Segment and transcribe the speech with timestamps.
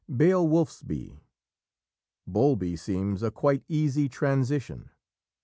[0.11, 1.19] Beowulfesby
[2.25, 4.89] Bowlby seems a quite easy transition.